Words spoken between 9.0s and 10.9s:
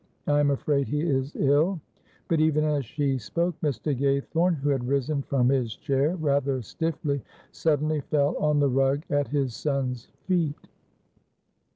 at his son's feet.